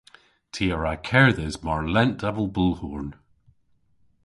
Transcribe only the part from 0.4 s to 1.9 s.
Ty a wra kerdhes mar